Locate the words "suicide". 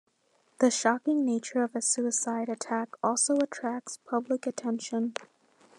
1.83-2.49